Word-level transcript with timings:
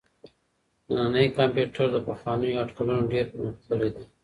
نننی 0.95 1.25
کمپيوټر 1.37 1.85
له 1.95 1.99
پخوانيو 2.07 2.59
اټکلونو 2.61 3.09
ډېر 3.13 3.25
پرمختللی 3.33 3.89
دی. 3.95 4.03